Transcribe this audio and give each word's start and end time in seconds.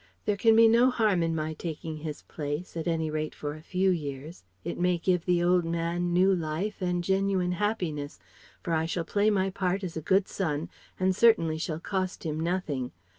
There 0.25 0.35
can 0.35 0.55
be 0.55 0.67
no 0.67 0.89
harm 0.89 1.21
in 1.21 1.35
my 1.35 1.53
taking 1.53 1.97
his 1.97 2.23
place, 2.23 2.75
at 2.75 2.87
any 2.87 3.11
rate 3.11 3.35
for 3.35 3.53
a 3.53 3.61
few 3.61 3.91
years: 3.91 4.43
it 4.63 4.79
may 4.79 4.97
give 4.97 5.25
the 5.25 5.43
old 5.43 5.63
man 5.63 6.11
new 6.11 6.33
life 6.33 6.81
and 6.81 7.03
genuine 7.03 7.51
happiness, 7.51 8.17
for 8.63 8.73
I 8.73 8.87
shall 8.87 9.05
play 9.05 9.29
my 9.29 9.51
part 9.51 9.83
as 9.83 9.95
a 9.95 10.01
good 10.01 10.27
son, 10.27 10.69
and 10.99 11.15
certainly 11.15 11.59
shall 11.59 11.79
cost 11.79 12.23
him 12.25 12.39
nothing. 12.39 12.93